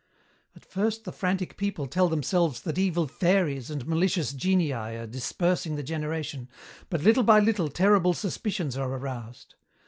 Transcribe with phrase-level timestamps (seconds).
[0.55, 5.75] "At first the frantic people tell themselves that evil fairies and malicious genii are dispersing
[5.75, 6.49] the generation,
[6.89, 9.53] but little by little terrible suspicions are aroused.